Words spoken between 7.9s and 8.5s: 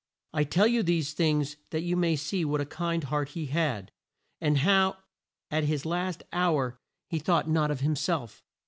self.